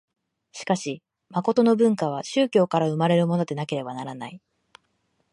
[0.51, 4.41] しかし真の文化は宗教から生まれるものでなければならない。